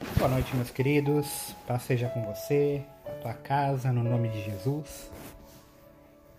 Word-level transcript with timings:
Boa 0.00 0.30
noite, 0.30 0.56
meus 0.56 0.70
queridos. 0.70 1.54
Paz 1.66 1.82
seja 1.82 2.08
com 2.08 2.24
você, 2.24 2.82
a 3.06 3.10
tua 3.20 3.34
casa, 3.34 3.92
no 3.92 4.02
nome 4.02 4.30
de 4.30 4.42
Jesus. 4.42 5.10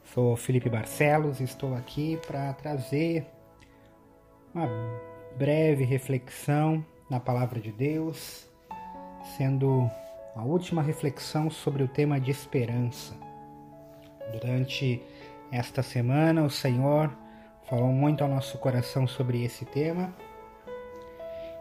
Sou 0.04 0.36
Felipe 0.36 0.68
Barcelos 0.68 1.40
e 1.40 1.44
estou 1.44 1.76
aqui 1.76 2.20
para 2.26 2.52
trazer 2.54 3.24
uma 4.52 4.68
breve 5.38 5.84
reflexão 5.84 6.84
na 7.08 7.20
palavra 7.20 7.60
de 7.60 7.72
Deus, 7.72 8.50
sendo 9.38 9.90
a 10.36 10.42
última 10.42 10.82
reflexão 10.82 11.52
sobre 11.52 11.84
o 11.84 11.88
tema 11.88 12.20
de 12.20 12.32
esperança. 12.32 13.14
Durante 14.32 15.04
esta 15.52 15.84
semana, 15.84 16.44
o 16.44 16.50
Senhor 16.50 17.16
falou 17.70 17.90
muito 17.90 18.24
ao 18.24 18.30
nosso 18.30 18.58
coração 18.58 19.06
sobre 19.06 19.44
esse 19.44 19.66
tema. 19.66 20.12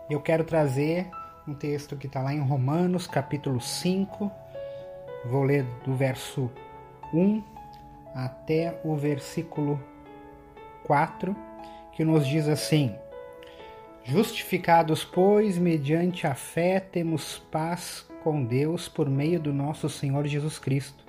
Eu 0.09 0.21
quero 0.21 0.45
trazer 0.45 1.11
um 1.51 1.55
texto 1.55 1.97
que 1.97 2.07
está 2.07 2.23
lá 2.23 2.33
em 2.33 2.41
Romanos, 2.41 3.09
capítulo 3.09 3.61
5. 3.61 4.31
Vou 5.25 5.43
ler 5.43 5.65
do 5.85 5.97
verso 5.97 6.49
1 7.13 7.43
até 8.15 8.81
o 8.85 8.95
versículo 8.95 9.81
4, 10.85 11.35
que 11.93 12.05
nos 12.05 12.25
diz 12.27 12.49
assim: 12.49 12.95
Justificados, 14.05 15.05
pois, 15.05 15.59
mediante 15.59 16.25
a 16.25 16.35
fé, 16.37 16.79
temos 16.79 17.39
paz 17.51 18.09
com 18.23 18.45
Deus 18.45 18.89
por 18.89 19.11
meio 19.11 19.41
do 19.41 19.53
nosso 19.53 19.89
Senhor 19.89 20.27
Jesus 20.27 20.57
Cristo, 20.57 21.05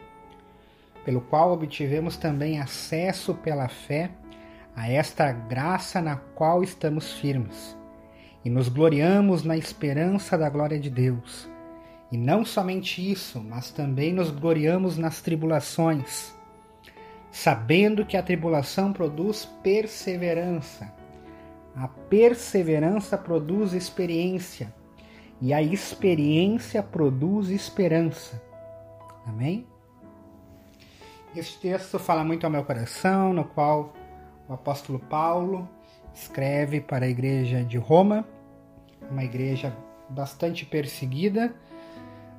pelo 1.05 1.22
qual 1.22 1.53
obtivemos 1.53 2.17
também 2.17 2.59
acesso 2.59 3.36
pela 3.36 3.67
fé 3.67 4.09
a 4.76 4.89
esta 4.89 5.31
graça 5.31 6.02
na 6.02 6.16
qual 6.16 6.64
estamos 6.64 7.14
firmes 7.14 7.80
e 8.44 8.50
nos 8.50 8.68
gloriamos 8.68 9.44
na 9.44 9.58
esperança 9.58 10.38
da 10.38 10.50
glória 10.50 10.80
de 10.80 10.90
Deus. 10.90 11.50
E 12.12 12.18
não 12.18 12.44
somente 12.44 13.09
isso, 13.09 13.40
mas 13.41 13.72
também 13.72 14.11
nos 14.11 14.31
gloriamos 14.31 14.97
nas 14.97 15.22
tribulações, 15.22 16.36
sabendo 17.31 18.06
que 18.06 18.17
a 18.17 18.23
tribulação 18.23 18.92
produz 18.92 19.45
perseverança. 19.64 20.94
A 21.75 21.88
perseverança 21.88 23.17
produz 23.17 23.72
experiência, 23.72 24.73
e 25.39 25.53
a 25.53 25.62
experiência 25.62 26.84
produz 26.84 27.50
esperança. 27.50 28.42
Amém? 29.25 29.66
Este 31.34 31.59
texto 31.62 31.97
fala 31.97 32.25
muito 32.25 32.44
ao 32.44 32.52
meu 32.52 32.64
coração, 32.66 33.31
no 33.31 33.45
qual 33.45 33.94
o 34.50 34.53
apóstolo 34.53 35.00
Paulo 35.00 35.67
escreve 36.14 36.81
para 36.81 37.06
a 37.06 37.09
igreja 37.09 37.64
de 37.64 37.78
Roma, 37.78 38.26
uma 39.09 39.23
igreja 39.23 39.76
bastante 40.09 40.66
perseguida, 40.66 41.53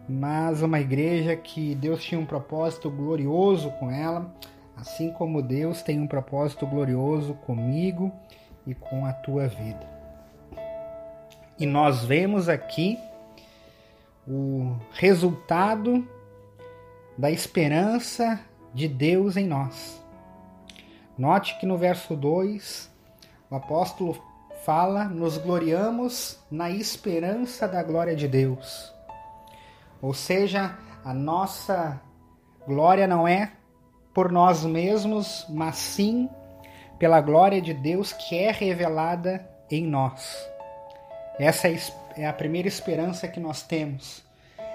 mas 0.08 0.62
uma 0.62 0.80
igreja 0.80 1.36
que 1.36 1.74
Deus 1.74 2.02
tinha 2.02 2.20
um 2.20 2.26
propósito 2.26 2.90
glorioso 2.90 3.70
com 3.72 3.90
ela, 3.90 4.34
assim 4.76 5.10
como 5.12 5.42
Deus 5.42 5.82
tem 5.82 6.00
um 6.00 6.06
propósito 6.06 6.66
glorioso 6.66 7.34
comigo 7.34 8.12
e 8.66 8.74
com 8.74 9.06
a 9.06 9.12
tua 9.12 9.48
vida. 9.48 9.86
E 11.58 11.66
nós 11.66 12.04
vemos 12.04 12.48
aqui 12.48 12.98
o 14.26 14.76
resultado 14.92 16.06
da 17.16 17.30
esperança 17.30 18.40
de 18.74 18.88
Deus 18.88 19.36
em 19.36 19.46
nós. 19.46 20.02
Note 21.16 21.58
que 21.58 21.66
no 21.66 21.76
verso 21.76 22.16
2 22.16 22.91
o 23.52 23.56
apóstolo 23.56 24.16
fala: 24.64 25.04
nos 25.04 25.36
gloriamos 25.36 26.38
na 26.50 26.70
esperança 26.70 27.68
da 27.68 27.82
glória 27.82 28.16
de 28.16 28.26
Deus. 28.26 28.90
Ou 30.00 30.14
seja, 30.14 30.78
a 31.04 31.12
nossa 31.12 32.00
glória 32.66 33.06
não 33.06 33.28
é 33.28 33.52
por 34.14 34.32
nós 34.32 34.64
mesmos, 34.64 35.44
mas 35.50 35.76
sim 35.76 36.30
pela 36.98 37.20
glória 37.20 37.60
de 37.60 37.74
Deus 37.74 38.14
que 38.14 38.38
é 38.38 38.50
revelada 38.50 39.46
em 39.70 39.86
nós. 39.86 40.34
Essa 41.38 41.68
é 42.16 42.26
a 42.26 42.32
primeira 42.32 42.68
esperança 42.68 43.28
que 43.28 43.38
nós 43.38 43.62
temos. 43.62 44.24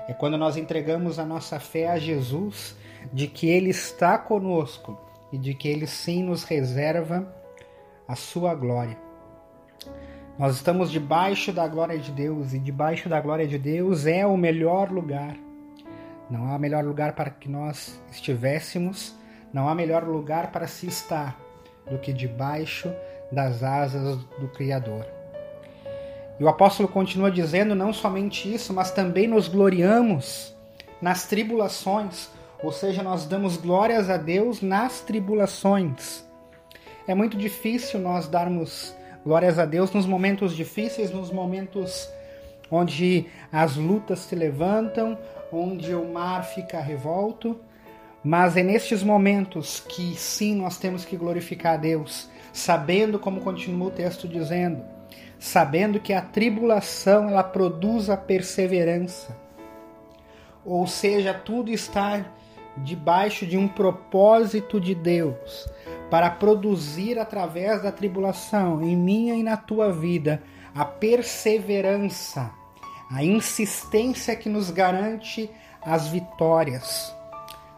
É 0.07 0.13
quando 0.13 0.37
nós 0.37 0.55
entregamos 0.55 1.17
a 1.17 1.25
nossa 1.25 1.59
fé 1.59 1.87
a 1.89 1.97
Jesus, 1.97 2.75
de 3.11 3.27
que 3.27 3.49
Ele 3.49 3.71
está 3.71 4.19
conosco 4.19 4.99
e 5.31 5.37
de 5.37 5.55
que 5.55 5.67
Ele 5.67 5.87
sim 5.87 6.23
nos 6.23 6.43
reserva 6.43 7.36
a 8.07 8.15
sua 8.15 8.55
glória. 8.55 8.97
Nós 10.37 10.55
estamos 10.55 10.91
debaixo 10.91 11.51
da 11.51 11.67
glória 11.67 11.97
de 11.97 12.11
Deus 12.11 12.53
e 12.53 12.59
debaixo 12.59 13.09
da 13.09 13.19
glória 13.19 13.47
de 13.47 13.57
Deus 13.57 14.05
é 14.05 14.25
o 14.25 14.37
melhor 14.37 14.91
lugar. 14.91 15.35
Não 16.29 16.53
há 16.53 16.59
melhor 16.59 16.83
lugar 16.83 17.13
para 17.13 17.31
que 17.31 17.49
nós 17.49 17.99
estivéssemos, 18.11 19.15
não 19.51 19.67
há 19.67 19.73
melhor 19.73 20.03
lugar 20.03 20.51
para 20.51 20.67
se 20.67 20.85
estar 20.85 21.35
do 21.89 21.97
que 21.97 22.13
debaixo 22.13 22.93
das 23.31 23.63
asas 23.63 24.17
do 24.39 24.47
Criador. 24.49 25.05
E 26.39 26.43
o 26.43 26.47
apóstolo 26.47 26.87
continua 26.87 27.31
dizendo 27.31 27.73
não 27.73 27.91
somente 27.91 28.53
isso, 28.53 28.73
mas 28.73 28.91
também 28.91 29.27
nos 29.27 29.47
gloriamos 29.47 30.55
nas 31.01 31.25
tribulações, 31.25 32.29
ou 32.61 32.71
seja, 32.71 33.01
nós 33.01 33.25
damos 33.25 33.57
glórias 33.57 34.09
a 34.09 34.17
Deus 34.17 34.61
nas 34.61 35.01
tribulações. 35.01 36.26
É 37.07 37.15
muito 37.15 37.37
difícil 37.37 38.01
nós 38.01 38.27
darmos 38.27 38.93
glórias 39.23 39.57
a 39.57 39.65
Deus 39.65 39.91
nos 39.93 40.05
momentos 40.05 40.53
difíceis, 40.53 41.09
nos 41.09 41.31
momentos 41.31 42.09
onde 42.69 43.27
as 43.49 43.77
lutas 43.77 44.19
se 44.19 44.35
levantam, 44.35 45.17
onde 45.49 45.95
o 45.95 46.05
mar 46.05 46.43
fica 46.43 46.81
revolto. 46.81 47.57
Mas 48.21 48.57
é 48.57 48.63
nestes 48.63 49.03
momentos 49.03 49.79
que 49.79 50.15
sim 50.17 50.57
nós 50.57 50.77
temos 50.77 51.05
que 51.05 51.15
glorificar 51.15 51.75
a 51.75 51.77
Deus, 51.77 52.29
sabendo 52.51 53.17
como 53.17 53.39
continua 53.39 53.87
o 53.87 53.91
texto 53.91 54.27
dizendo, 54.27 54.83
sabendo 55.39 56.01
que 56.01 56.11
a 56.11 56.21
tribulação 56.21 57.29
ela 57.29 57.43
produz 57.43 58.09
a 58.09 58.17
perseverança. 58.17 59.33
Ou 60.65 60.85
seja, 60.85 61.33
tudo 61.33 61.71
está 61.71 62.25
debaixo 62.83 63.45
de 63.45 63.57
um 63.57 63.67
propósito 63.67 64.79
de 64.79 64.93
Deus 64.93 65.67
para 66.09 66.29
produzir 66.29 67.19
através 67.19 67.81
da 67.83 67.91
tribulação 67.91 68.81
em 68.81 68.95
minha 68.95 69.35
e 69.35 69.43
na 69.43 69.57
tua 69.57 69.91
vida 69.91 70.41
a 70.73 70.85
perseverança, 70.85 72.51
a 73.11 73.23
insistência 73.23 74.35
que 74.35 74.47
nos 74.47 74.69
garante 74.69 75.49
as 75.81 76.07
vitórias. 76.07 77.13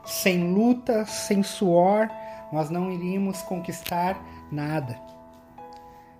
Sem 0.03 0.53
luta, 0.53 1.05
sem 1.05 1.43
suor, 1.43 2.09
nós 2.51 2.69
não 2.69 2.91
iríamos 2.91 3.41
conquistar 3.43 4.19
nada. 4.51 4.99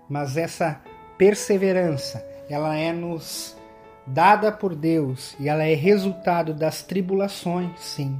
Mas 0.07 0.37
essa 0.37 0.79
perseverança, 1.17 2.25
ela 2.49 2.75
é 2.75 2.91
nos 2.93 3.57
dada 4.05 4.51
por 4.51 4.75
Deus 4.75 5.35
e 5.39 5.49
ela 5.49 5.63
é 5.63 5.73
resultado 5.73 6.53
das 6.53 6.81
tribulações, 6.81 7.79
sim. 7.79 8.19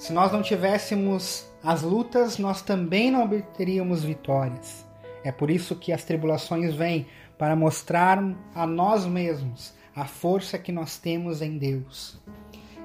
Se 0.00 0.14
nós 0.14 0.32
não 0.32 0.40
tivéssemos 0.40 1.46
as 1.62 1.82
lutas, 1.82 2.38
nós 2.38 2.62
também 2.62 3.10
não 3.10 3.22
obteríamos 3.22 4.02
vitórias. 4.02 4.82
É 5.22 5.30
por 5.30 5.50
isso 5.50 5.76
que 5.76 5.92
as 5.92 6.02
tribulações 6.02 6.74
vêm 6.74 7.06
para 7.36 7.54
mostrar 7.54 8.18
a 8.54 8.66
nós 8.66 9.04
mesmos 9.04 9.74
a 9.94 10.06
força 10.06 10.58
que 10.58 10.72
nós 10.72 10.96
temos 10.96 11.42
em 11.42 11.58
Deus. 11.58 12.18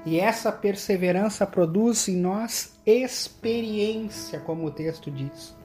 E 0.04 0.20
essa 0.20 0.52
perseverança 0.52 1.46
produz 1.46 2.06
em 2.06 2.16
nós 2.16 2.78
experiência, 2.84 4.38
como 4.38 4.66
o 4.66 4.70
texto 4.70 5.10
diz. 5.10 5.56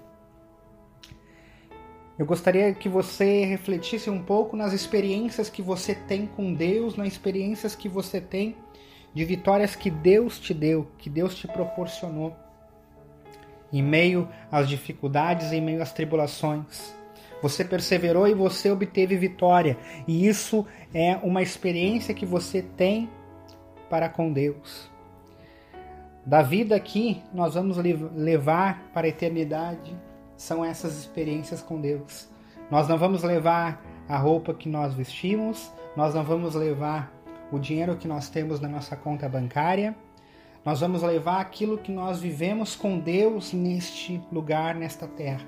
Eu 2.17 2.25
gostaria 2.25 2.73
que 2.73 2.87
você 2.87 3.43
refletisse 3.43 4.09
um 4.09 4.23
pouco 4.23 4.55
nas 4.55 4.71
experiências 4.71 5.49
que 5.49 5.61
você 5.61 5.95
tem 5.95 6.27
com 6.27 6.53
Deus, 6.53 6.95
nas 6.95 7.09
experiências 7.09 7.75
que 7.75 7.89
você 7.89 8.21
tem 8.21 8.55
de 9.13 9.25
vitórias 9.25 9.75
que 9.75 9.89
Deus 9.89 10.39
te 10.39 10.53
deu, 10.53 10.87
que 10.97 11.09
Deus 11.09 11.35
te 11.35 11.47
proporcionou. 11.47 12.35
Em 13.71 13.81
meio 13.81 14.27
às 14.51 14.67
dificuldades, 14.67 15.51
em 15.51 15.61
meio 15.61 15.81
às 15.81 15.93
tribulações. 15.93 16.93
Você 17.41 17.63
perseverou 17.63 18.27
e 18.27 18.33
você 18.33 18.69
obteve 18.69 19.15
vitória. 19.17 19.77
E 20.07 20.27
isso 20.27 20.65
é 20.93 21.15
uma 21.23 21.41
experiência 21.41 22.13
que 22.13 22.25
você 22.25 22.61
tem 22.61 23.09
para 23.89 24.09
com 24.09 24.31
Deus. 24.31 24.89
Da 26.25 26.41
vida 26.41 26.75
aqui, 26.75 27.21
nós 27.33 27.55
vamos 27.55 27.77
levar 27.77 28.91
para 28.93 29.07
a 29.07 29.09
eternidade 29.09 29.97
são 30.41 30.65
essas 30.65 30.97
experiências 30.97 31.61
com 31.61 31.79
Deus. 31.79 32.27
Nós 32.71 32.87
não 32.87 32.97
vamos 32.97 33.21
levar 33.21 33.79
a 34.09 34.17
roupa 34.17 34.55
que 34.55 34.67
nós 34.67 34.91
vestimos, 34.91 35.71
nós 35.95 36.15
não 36.15 36.23
vamos 36.23 36.55
levar 36.55 37.13
o 37.51 37.59
dinheiro 37.59 37.97
que 37.97 38.07
nós 38.07 38.29
temos 38.29 38.59
na 38.59 38.67
nossa 38.67 38.95
conta 38.95 39.27
bancária. 39.27 39.95
Nós 40.63 40.79
vamos 40.79 41.01
levar 41.01 41.41
aquilo 41.41 41.77
que 41.77 41.91
nós 41.91 42.19
vivemos 42.19 42.75
com 42.75 42.99
Deus 42.99 43.51
neste 43.51 44.21
lugar, 44.31 44.75
nesta 44.75 45.07
terra. 45.07 45.45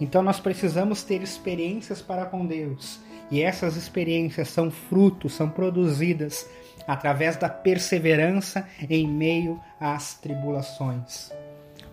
Então 0.00 0.22
nós 0.22 0.40
precisamos 0.40 1.02
ter 1.02 1.22
experiências 1.22 2.02
para 2.02 2.26
com 2.26 2.44
Deus. 2.44 3.00
E 3.30 3.40
essas 3.40 3.76
experiências 3.76 4.48
são 4.48 4.70
frutos, 4.70 5.32
são 5.32 5.48
produzidas 5.48 6.46
através 6.86 7.36
da 7.36 7.48
perseverança 7.48 8.68
em 8.90 9.06
meio 9.06 9.60
às 9.80 10.14
tribulações. 10.14 11.30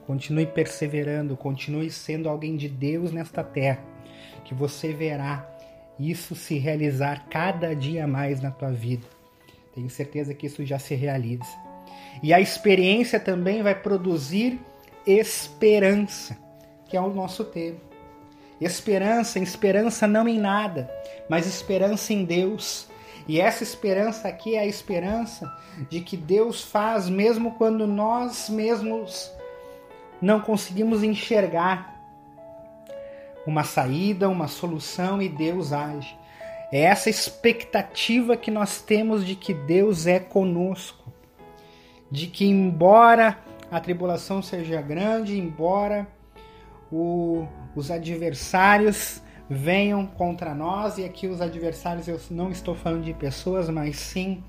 Continue 0.06 0.48
perseverando, 0.48 1.38
continue 1.38 1.92
sendo 1.92 2.28
alguém 2.28 2.58
de 2.58 2.68
Deus 2.68 3.12
nesta 3.12 3.44
terra, 3.44 3.80
que 4.44 4.56
você 4.56 4.92
verá 4.92 5.48
isso 6.00 6.36
se 6.36 6.58
realizar 6.58 7.28
cada 7.30 7.76
dia 7.76 8.08
mais 8.08 8.42
na 8.42 8.50
tua 8.50 8.72
vida. 8.72 9.19
Tenho 9.80 9.90
certeza 9.90 10.34
que 10.34 10.46
isso 10.46 10.66
já 10.66 10.78
se 10.78 10.94
realiza. 10.94 11.58
E 12.22 12.34
a 12.34 12.42
experiência 12.42 13.18
também 13.18 13.64
vai 13.64 13.74
produzir 13.74 14.60
esperança, 15.08 16.38
que 16.90 16.98
é 16.98 17.02
o 17.02 17.14
nosso 17.14 17.46
tema. 17.46 17.80
Esperança, 18.60 19.40
esperança 19.40 20.06
não 20.06 20.28
em 20.28 20.38
nada, 20.38 20.92
mas 21.30 21.48
esperança 21.48 22.12
em 22.12 22.26
Deus. 22.26 22.90
E 23.26 23.40
essa 23.40 23.64
esperança 23.64 24.28
aqui 24.28 24.56
é 24.56 24.60
a 24.60 24.66
esperança 24.66 25.50
de 25.90 26.02
que 26.02 26.18
Deus 26.18 26.62
faz 26.62 27.08
mesmo 27.08 27.54
quando 27.54 27.88
nós 27.88 28.50
mesmos 28.50 29.32
não 30.22 30.42
conseguimos 30.42 31.04
enxergar 31.04 31.98
uma 33.48 33.64
saída, 33.64 34.28
uma 34.28 34.50
solução 34.50 35.22
e 35.22 35.30
Deus 35.30 35.72
age. 35.72 36.19
É 36.72 36.82
essa 36.82 37.10
expectativa 37.10 38.38
que 38.38 38.52
nós 38.52 38.82
temos 38.82 39.26
de 39.26 39.36
que 39.36 39.54
Deus 39.54 40.06
é 40.06 40.20
conosco, 40.20 41.12
de 42.12 42.28
que 42.28 42.46
embora 42.46 43.40
a 43.72 43.80
tribulação 43.80 44.42
seja 44.42 44.82
grande, 44.82 45.38
embora 45.38 46.08
o, 46.92 47.48
os 47.76 47.90
adversários 47.90 49.22
venham 49.50 50.06
contra 50.06 50.54
nós, 50.54 51.00
e 51.00 51.06
aqui 51.06 51.28
os 51.28 51.42
adversários 51.42 52.08
eu 52.08 52.20
não 52.30 52.52
estou 52.52 52.76
falando 52.76 53.04
de 53.04 53.14
pessoas, 53.14 53.68
mas 53.68 53.98
sim 53.98 54.44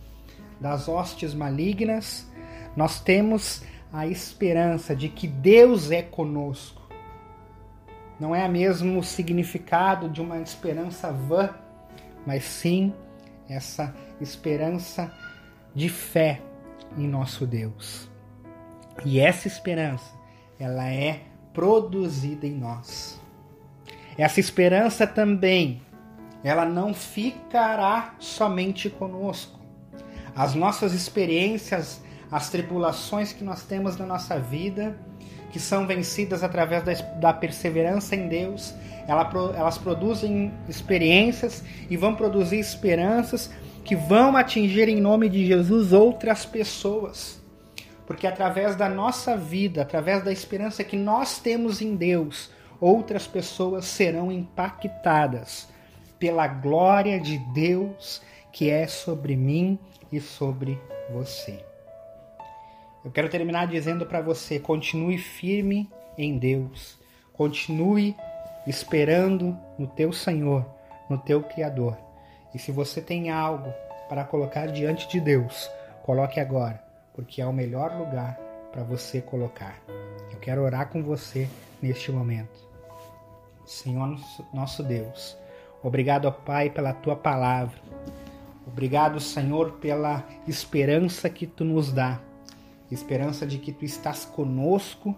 das 0.60 0.88
hostes 0.88 1.32
malignas, 1.32 2.30
nós 2.76 3.00
temos 3.00 3.62
a 3.90 4.06
esperança 4.06 4.94
de 4.94 5.08
que 5.08 5.26
Deus 5.26 5.90
é 5.90 6.02
conosco. 6.02 6.80
Não 8.20 8.36
é 8.36 8.46
o 8.46 8.50
mesmo 8.50 9.02
significado 9.02 10.08
de 10.08 10.20
uma 10.20 10.38
esperança 10.38 11.10
vã, 11.10 11.54
mas 12.26 12.44
sim 12.44 12.94
essa 13.48 13.94
esperança 14.20 15.12
de 15.74 15.88
fé 15.88 16.40
em 16.96 17.06
nosso 17.06 17.46
Deus. 17.46 18.08
E 19.04 19.18
essa 19.18 19.48
esperança, 19.48 20.12
ela 20.58 20.86
é 20.86 21.22
produzida 21.52 22.46
em 22.46 22.54
nós. 22.54 23.20
Essa 24.16 24.40
esperança 24.40 25.06
também, 25.06 25.82
ela 26.44 26.64
não 26.64 26.92
ficará 26.92 28.14
somente 28.18 28.90
conosco. 28.90 29.58
As 30.34 30.54
nossas 30.54 30.92
experiências, 30.92 32.02
as 32.30 32.50
tribulações 32.50 33.32
que 33.32 33.42
nós 33.42 33.64
temos 33.64 33.96
na 33.96 34.06
nossa 34.06 34.38
vida, 34.38 34.98
que 35.50 35.58
são 35.58 35.86
vencidas 35.86 36.42
através 36.42 36.82
da, 36.82 36.92
da 36.92 37.32
perseverança 37.32 38.14
em 38.14 38.28
Deus, 38.28 38.74
ela, 39.06 39.28
elas 39.56 39.78
produzem 39.78 40.52
experiências 40.68 41.64
e 41.88 41.96
vão 41.96 42.14
produzir 42.14 42.58
esperanças 42.58 43.50
que 43.84 43.96
vão 43.96 44.36
atingir 44.36 44.88
em 44.88 45.00
nome 45.00 45.28
de 45.28 45.46
Jesus 45.46 45.92
outras 45.92 46.44
pessoas. 46.44 47.40
Porque 48.06 48.26
através 48.26 48.76
da 48.76 48.88
nossa 48.88 49.36
vida, 49.36 49.82
através 49.82 50.22
da 50.24 50.32
esperança 50.32 50.84
que 50.84 50.96
nós 50.96 51.38
temos 51.38 51.80
em 51.80 51.94
Deus, 51.94 52.50
outras 52.80 53.26
pessoas 53.26 53.84
serão 53.84 54.30
impactadas 54.32 55.68
pela 56.18 56.46
glória 56.46 57.18
de 57.20 57.38
Deus 57.52 58.20
que 58.52 58.68
é 58.68 58.86
sobre 58.86 59.36
mim 59.36 59.78
e 60.12 60.20
sobre 60.20 60.78
você. 61.12 61.69
Eu 63.04 63.10
quero 63.10 63.28
terminar 63.28 63.66
dizendo 63.66 64.06
para 64.06 64.20
você: 64.20 64.58
continue 64.58 65.18
firme 65.18 65.90
em 66.16 66.38
Deus, 66.38 66.98
continue 67.32 68.14
esperando 68.66 69.56
no 69.78 69.86
teu 69.86 70.12
Senhor, 70.12 70.66
no 71.08 71.18
teu 71.18 71.42
Criador. 71.42 71.96
E 72.54 72.58
se 72.58 72.72
você 72.72 73.00
tem 73.00 73.30
algo 73.30 73.72
para 74.08 74.24
colocar 74.24 74.66
diante 74.66 75.08
de 75.08 75.20
Deus, 75.20 75.70
coloque 76.02 76.40
agora 76.40 76.90
porque 77.20 77.42
é 77.42 77.46
o 77.46 77.52
melhor 77.52 77.94
lugar 77.96 78.38
para 78.72 78.82
você 78.82 79.20
colocar. 79.20 79.78
Eu 80.32 80.38
quero 80.38 80.62
orar 80.62 80.88
com 80.88 81.02
você 81.02 81.48
neste 81.82 82.10
momento. 82.10 82.68
Senhor 83.66 84.18
nosso 84.54 84.82
Deus, 84.82 85.36
obrigado, 85.82 86.32
Pai, 86.32 86.70
pela 86.70 86.92
tua 86.92 87.14
palavra. 87.14 87.78
Obrigado, 88.66 89.20
Senhor, 89.20 89.72
pela 89.72 90.24
esperança 90.46 91.28
que 91.28 91.46
tu 91.46 91.64
nos 91.64 91.92
dá. 91.92 92.20
Esperança 92.90 93.46
de 93.46 93.58
que 93.58 93.72
tu 93.72 93.84
estás 93.84 94.24
conosco, 94.24 95.16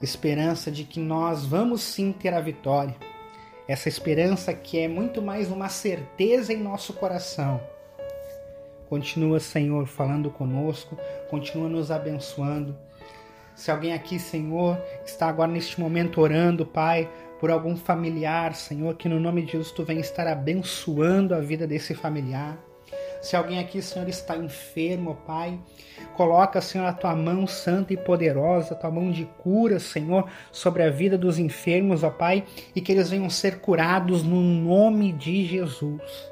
esperança 0.00 0.70
de 0.70 0.84
que 0.84 1.00
nós 1.00 1.44
vamos 1.46 1.82
sim 1.82 2.12
ter 2.12 2.34
a 2.34 2.40
vitória. 2.40 2.96
Essa 3.66 3.88
esperança 3.88 4.52
que 4.52 4.78
é 4.78 4.88
muito 4.88 5.20
mais 5.20 5.50
uma 5.50 5.68
certeza 5.68 6.52
em 6.52 6.62
nosso 6.62 6.92
coração 6.94 7.60
Continua, 8.88 9.38
Senhor, 9.38 9.86
falando 9.86 10.30
conosco, 10.30 10.96
continua 11.28 11.68
nos 11.68 11.90
abençoando. 11.90 12.74
Se 13.54 13.70
alguém 13.70 13.92
aqui, 13.92 14.18
Senhor, 14.18 14.80
está 15.04 15.28
agora 15.28 15.50
neste 15.50 15.78
momento 15.78 16.22
orando, 16.22 16.64
Pai, 16.64 17.10
por 17.38 17.50
algum 17.50 17.76
familiar, 17.76 18.54
Senhor, 18.54 18.94
que 18.96 19.08
no 19.08 19.20
nome 19.20 19.42
de 19.42 19.52
Jesus 19.52 19.72
tu 19.72 19.84
venha 19.84 20.00
estar 20.00 20.26
abençoando 20.26 21.34
a 21.34 21.40
vida 21.40 21.66
desse 21.66 21.94
familiar. 21.94 22.58
Se 23.20 23.36
alguém 23.36 23.58
aqui, 23.58 23.82
Senhor, 23.82 24.08
está 24.08 24.36
enfermo, 24.36 25.16
Pai, 25.26 25.58
coloca, 26.16 26.60
Senhor, 26.60 26.86
a 26.86 26.92
tua 26.92 27.14
mão 27.16 27.46
santa 27.46 27.92
e 27.92 27.96
poderosa, 27.96 28.74
a 28.74 28.76
tua 28.76 28.90
mão 28.90 29.10
de 29.10 29.24
cura, 29.42 29.80
Senhor, 29.80 30.28
sobre 30.52 30.82
a 30.82 30.90
vida 30.90 31.18
dos 31.18 31.38
enfermos, 31.38 32.02
ó 32.04 32.10
Pai, 32.10 32.44
e 32.74 32.80
que 32.80 32.92
eles 32.92 33.10
venham 33.10 33.28
ser 33.28 33.60
curados 33.60 34.22
no 34.22 34.40
nome 34.40 35.12
de 35.12 35.44
Jesus. 35.44 36.30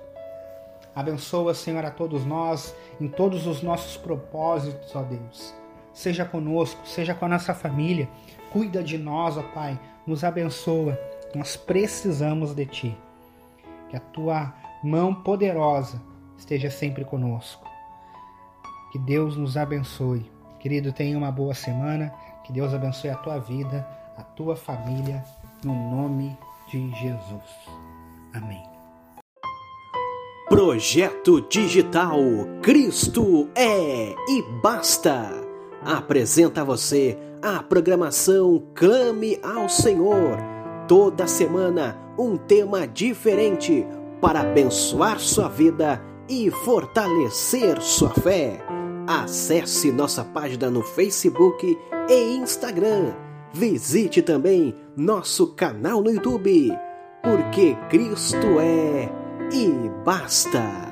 Abençoa, 0.94 1.53
Senhor, 1.53 1.85
a 1.85 1.91
todos 1.91 2.25
nós 2.25 2.75
em 3.00 3.09
todos 3.09 3.47
os 3.47 3.62
nossos 3.62 3.97
propósitos, 3.97 4.94
ó 4.94 5.03
Deus. 5.03 5.55
Seja 5.93 6.25
conosco, 6.25 6.81
seja 6.87 7.15
com 7.15 7.25
a 7.25 7.29
nossa 7.29 7.55
família. 7.55 8.09
Cuida 8.50 8.83
de 8.83 8.99
nós, 8.99 9.37
ó 9.37 9.43
Pai. 9.43 9.79
Nos 10.06 10.25
abençoa. 10.25 10.99
Nós 11.35 11.56
precisamos 11.56 12.55
de 12.55 12.67
Ti. 12.67 12.99
Que 13.88 13.97
a 13.97 14.00
Tua 14.00 14.55
mão 14.83 15.15
poderosa 15.15 16.00
esteja 16.38 16.71
sempre 16.71 17.05
conosco. 17.05 17.67
Que 18.93 18.99
Deus 18.99 19.37
nos 19.37 19.57
abençoe. 19.57 20.31
Querido, 20.61 20.93
tenha 20.93 21.19
uma 21.19 21.31
boa 21.31 21.55
semana. 21.55 22.12
Que 22.45 22.52
Deus 22.52 22.73
abençoe 22.73 23.11
a 23.11 23.16
tua 23.16 23.38
vida, 23.38 23.87
a 24.16 24.23
tua 24.23 24.57
família, 24.57 25.25
no 25.64 25.75
nome 25.75 26.37
de 26.69 26.90
Jesus. 26.93 27.43
Amém. 28.33 28.62
Projeto 30.49 31.40
Digital 31.49 32.19
Cristo 32.62 33.49
é 33.55 34.14
e 34.28 34.43
basta. 34.62 35.31
Apresenta 35.85 36.61
a 36.61 36.64
você 36.64 37.19
a 37.43 37.62
programação 37.62 38.62
Clame 38.75 39.38
ao 39.43 39.69
Senhor. 39.69 40.38
Toda 40.87 41.26
semana 41.26 41.99
um 42.19 42.37
tema 42.37 42.87
diferente 42.87 43.85
para 44.21 44.40
abençoar 44.40 45.19
sua 45.19 45.49
vida 45.49 46.00
e 46.28 46.50
fortalecer 46.50 47.80
sua 47.80 48.11
fé. 48.11 48.64
Acesse 49.06 49.92
nossa 49.92 50.25
página 50.25 50.71
no 50.71 50.83
Facebook 50.83 51.78
e 52.09 52.37
Instagram. 52.37 53.14
Visite 53.52 54.23
também 54.23 54.75
nosso 54.97 55.54
canal 55.54 56.02
no 56.02 56.11
YouTube, 56.11 56.73
porque 57.23 57.76
Cristo 57.88 58.61
é 58.61 59.09
e 59.52 59.88
basta! 60.04 60.86